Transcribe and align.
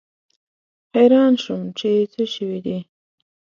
حیران 0.95 1.33
شوم 1.43 1.63
چې 1.79 1.89
څه 2.13 2.23
شوي 2.33 2.59
دي. 2.65 2.77